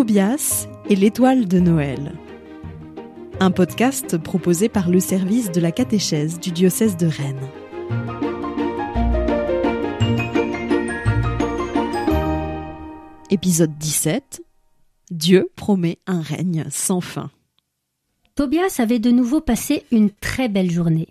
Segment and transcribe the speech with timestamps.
[0.00, 2.14] Tobias et l'étoile de Noël.
[3.38, 7.50] Un podcast proposé par le service de la catéchèse du diocèse de Rennes.
[13.28, 14.42] Épisode 17.
[15.10, 17.30] Dieu promet un règne sans fin.
[18.36, 21.08] Tobias avait de nouveau passé une très belle journée.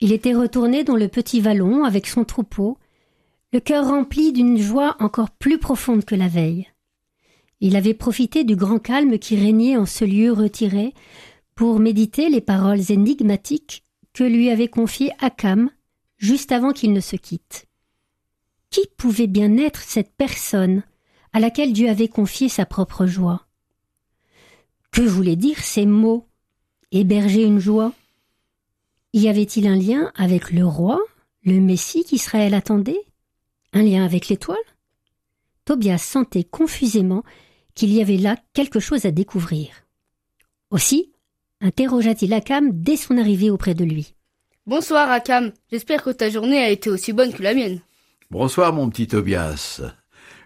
[0.00, 2.78] Il était retourné dans le petit vallon avec son troupeau,
[3.52, 6.72] le cœur rempli d'une joie encore plus profonde que la veille.
[7.64, 10.94] Il avait profité du grand calme qui régnait en ce lieu retiré
[11.54, 15.70] pour méditer les paroles énigmatiques que lui avait confiées Akam
[16.16, 17.66] juste avant qu'il ne se quitte.
[18.70, 20.82] Qui pouvait bien être cette personne
[21.32, 23.46] à laquelle Dieu avait confié sa propre joie?
[24.90, 26.26] Que voulaient dire ces mots?
[26.90, 27.92] Héberger une joie?
[29.12, 31.00] Y avait-il un lien avec le roi,
[31.44, 33.04] le Messie qu'Israël attendait?
[33.72, 34.58] Un lien avec l'étoile?
[35.64, 37.22] Tobias sentait confusément
[37.74, 39.68] qu'il y avait là quelque chose à découvrir.
[40.70, 41.12] Aussi,
[41.60, 44.14] interrogea-t-il Akam dès son arrivée auprès de lui.
[44.66, 47.80] Bonsoir Akam, j'espère que ta journée a été aussi bonne que la mienne.
[48.30, 49.80] Bonsoir mon petit Tobias.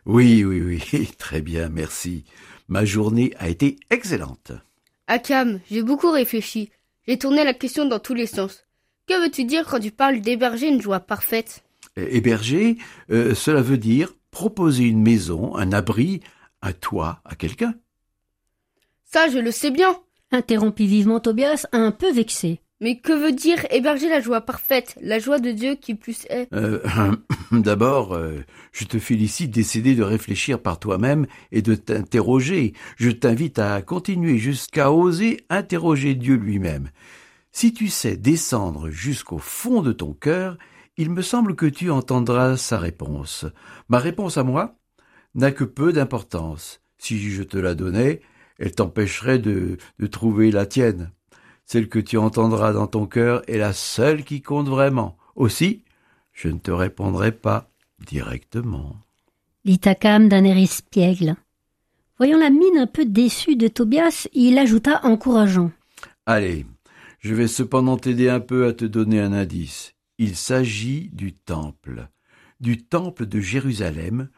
[0.06, 2.24] Oui, oui, oui, très bien, merci.
[2.68, 4.52] Ma journée a été excellente.
[5.06, 6.70] Akam, j'ai beaucoup réfléchi.
[7.06, 8.64] J'ai tourné la question dans tous les sens.
[9.06, 11.62] Que veux-tu dire quand tu parles d'héberger une joie parfaite?
[11.96, 12.76] Héberger,
[13.10, 16.20] euh, cela veut dire proposer une maison, un abri,
[16.62, 17.74] à toi, à quelqu'un.
[19.04, 19.96] Ça, je le sais bien.
[20.32, 22.60] Interrompit vivement Tobias, un peu vexé.
[22.80, 26.46] Mais que veut dire héberger la joie parfaite, la joie de Dieu qui plus est
[26.52, 26.80] euh,
[27.52, 32.74] D'abord, euh, je te félicite d'essayer de réfléchir par toi-même et de t'interroger.
[32.96, 36.90] Je t'invite à continuer jusqu'à oser interroger Dieu lui-même.
[37.50, 40.58] Si tu sais descendre jusqu'au fond de ton cœur,
[40.98, 43.46] il me semble que tu entendras sa réponse.
[43.88, 44.76] Ma réponse à moi?
[45.36, 46.80] N'a que peu d'importance.
[46.98, 48.20] Si je te la donnais,
[48.58, 51.12] elle t'empêcherait de, de trouver la tienne.
[51.64, 55.16] Celle que tu entendras dans ton cœur est la seule qui compte vraiment.
[55.34, 55.82] Aussi,
[56.32, 57.70] je ne te répondrai pas
[58.06, 58.96] directement.
[59.64, 61.36] Dit Akam d'un air espiègle.
[62.18, 65.70] Voyant la mine un peu déçue de Tobias, il ajouta encourageant.
[66.24, 66.64] Allez,
[67.18, 69.94] je vais cependant t'aider un peu à te donner un indice.
[70.18, 72.08] Il s'agit du temple,
[72.60, 74.30] du temple de Jérusalem,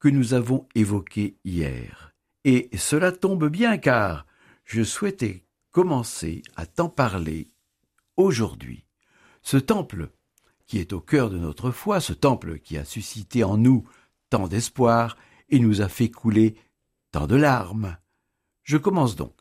[0.00, 2.14] que nous avons évoqué hier.
[2.44, 4.26] Et cela tombe bien car
[4.64, 7.50] je souhaitais commencer à t'en parler
[8.16, 8.84] aujourd'hui.
[9.42, 10.10] Ce temple
[10.66, 13.84] qui est au cœur de notre foi, ce temple qui a suscité en nous
[14.30, 15.16] tant d'espoir
[15.48, 16.56] et nous a fait couler
[17.12, 17.96] tant de larmes.
[18.62, 19.34] Je commence donc.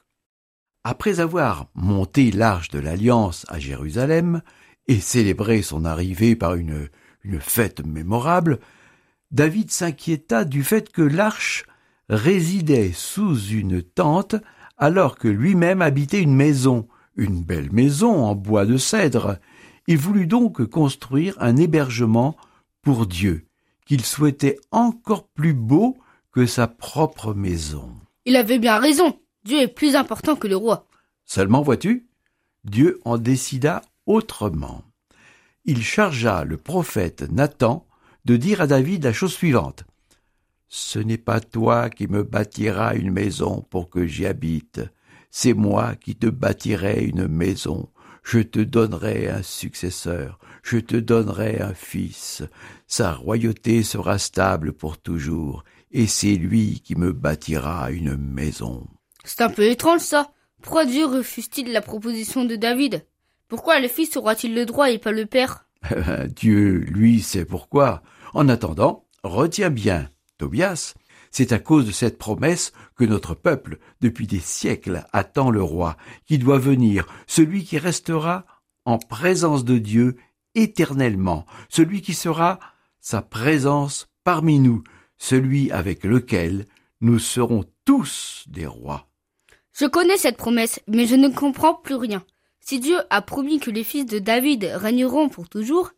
[0.84, 4.42] Après avoir monté l'arche de l'Alliance à Jérusalem
[4.88, 6.90] et célébré son arrivée par une,
[7.24, 8.60] une fête mémorable,
[9.34, 11.66] David s'inquiéta du fait que l'arche
[12.08, 14.36] résidait sous une tente
[14.78, 19.40] alors que lui-même habitait une maison, une belle maison en bois de cèdre.
[19.88, 22.38] Il voulut donc construire un hébergement
[22.84, 23.48] pour Dieu,
[23.88, 25.98] qu'il souhaitait encore plus beau
[26.32, 27.92] que sa propre maison.
[28.26, 29.18] Il avait bien raison.
[29.46, 30.86] Dieu est plus important que le roi.
[31.26, 32.08] Seulement, vois-tu,
[32.66, 34.84] Dieu en décida autrement.
[35.66, 37.86] Il chargea le prophète Nathan
[38.26, 39.84] de dire à David la chose suivante.
[40.68, 44.82] Ce n'est pas toi qui me bâtiras une maison pour que j'y habite,
[45.30, 47.90] c'est moi qui te bâtirai une maison.
[48.24, 52.44] Je te donnerai un successeur, je te donnerai un fils.
[52.88, 58.88] Sa royauté sera stable pour toujours, et c'est lui qui me bâtira une maison.
[59.26, 60.32] C'est un peu étrange ça.
[60.62, 63.06] Pourquoi Dieu refuse-t-il la proposition de David?
[63.50, 65.66] Pourquoi le fils aura-t-il le droit et pas le père?
[66.36, 68.04] Dieu, lui, sait pourquoi.
[68.34, 70.96] En attendant, retiens bien, Tobias,
[71.32, 75.98] c'est à cause de cette promesse que notre peuple, depuis des siècles, attend le roi,
[76.26, 78.46] qui doit venir, celui qui restera
[78.86, 80.18] en présence de Dieu
[80.56, 82.60] éternellement, celui qui sera
[83.00, 84.84] sa présence parmi nous,
[85.18, 86.66] celui avec lequel
[87.02, 89.08] nous serons tous des rois.
[89.74, 92.24] Je connais cette promesse, mais je ne comprends plus rien.
[92.66, 95.92] Si Dieu a promis que les fils de David régneront pour toujours,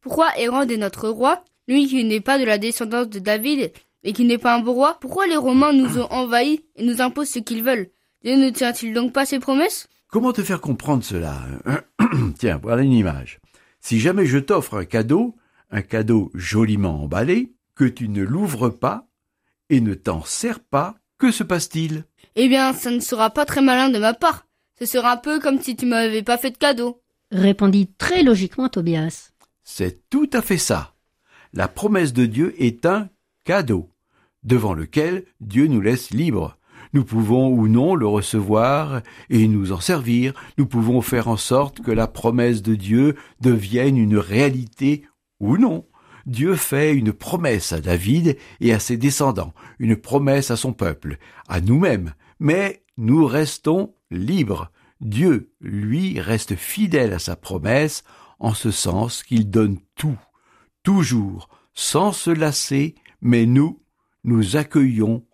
[0.00, 3.72] pourquoi Hérode est notre roi lui qui n'est pas de la descendance de David
[4.04, 7.00] et qui n'est pas un beau roi, pourquoi les Romains nous ont envahis et nous
[7.00, 7.90] imposent ce qu'ils veulent?
[8.22, 9.88] Dieu ne tient-il donc pas ses promesses?
[10.08, 11.40] Comment te faire comprendre cela?
[12.38, 13.40] Tiens, voilà une image.
[13.80, 15.34] Si jamais je t'offre un cadeau,
[15.70, 19.08] un cadeau joliment emballé, que tu ne l'ouvres pas
[19.70, 22.04] et ne t'en sers pas, que se passe-t-il?
[22.36, 24.46] Eh bien, ça ne sera pas très malin de ma part.
[24.82, 27.00] Ce sera un peu comme si tu m'avais pas fait de cadeau.
[27.30, 29.30] Répondit très logiquement Tobias.
[29.62, 30.92] C'est tout à fait ça
[31.52, 33.08] la promesse de Dieu est un
[33.44, 33.90] cadeau,
[34.42, 36.58] devant lequel Dieu nous laisse libres.
[36.94, 40.34] Nous pouvons ou non le recevoir et nous en servir.
[40.58, 45.04] Nous pouvons faire en sorte que la promesse de Dieu devienne une réalité
[45.38, 45.86] ou non.
[46.26, 51.18] Dieu fait une promesse à David et à ses descendants, une promesse à son peuple,
[51.48, 54.70] à nous-mêmes, mais nous restons libres.
[55.00, 58.04] Dieu, lui, reste fidèle à sa promesse,
[58.38, 60.18] en ce sens qu'il donne tout,
[60.82, 63.82] toujours, sans se lasser, mais nous,
[64.24, 65.26] nous accueillons,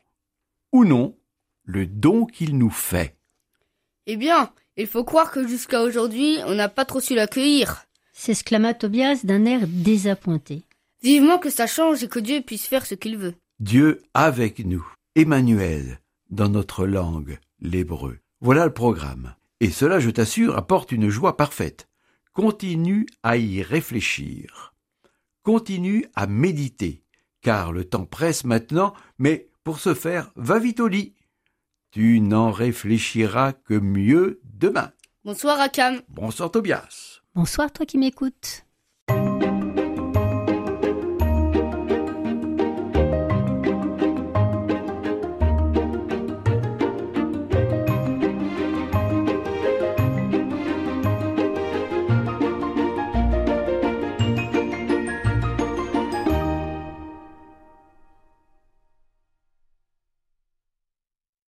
[0.72, 1.18] ou non,
[1.64, 3.16] le don qu'il nous fait.
[4.06, 7.84] Eh bien, il faut croire que jusqu'à aujourd'hui, on n'a pas trop su l'accueillir.
[8.12, 10.62] s'exclama Tobias d'un air désappointé.
[11.02, 13.34] Vivement que ça change et que Dieu puisse faire ce qu'il veut.
[13.60, 18.18] Dieu avec nous, Emmanuel, dans notre langue, l'hébreu.
[18.40, 19.34] Voilà le programme.
[19.58, 21.88] Et cela, je t'assure, apporte une joie parfaite.
[22.32, 24.74] Continue à y réfléchir.
[25.42, 27.02] Continue à méditer,
[27.40, 31.16] car le temps presse maintenant, mais pour ce faire, va vite au lit.
[31.90, 34.92] Tu n'en réfléchiras que mieux demain.
[35.24, 36.00] Bonsoir Akam.
[36.08, 37.22] Bonsoir Tobias.
[37.34, 38.67] Bonsoir toi qui m'écoutes.